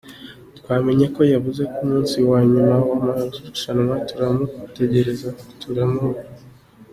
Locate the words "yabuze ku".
1.31-1.81